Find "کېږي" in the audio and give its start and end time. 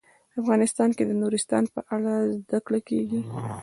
2.89-3.21